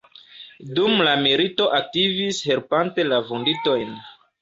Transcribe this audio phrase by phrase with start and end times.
[0.79, 3.99] Dum la milito aktivis helpante la vunditojn.